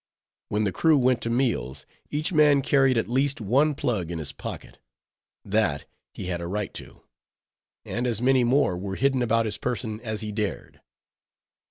[0.49, 4.31] When the crew went to meals, each man carried at least one plug in his
[4.31, 4.79] pocket;
[5.45, 5.85] that
[6.15, 7.03] he had a right to;
[7.85, 10.81] and as many more were hidden about his person as he dared.